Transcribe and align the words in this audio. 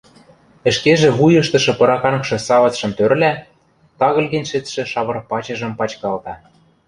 Ӹшкежӹ 0.69 1.09
вуйыштышы 1.17 1.71
пыракангшы 1.79 2.37
Савыцшым 2.47 2.91
тӧрла, 2.97 3.31
тагыльген 3.99 4.45
шӹцшӹ 4.49 4.83
шавыр 4.91 5.17
пачыжым 5.29 5.71
пачкалта. 5.79 6.33